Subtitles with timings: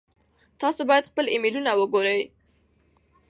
[0.61, 2.21] تاسو باید خپل ایمیلونه وګورئ.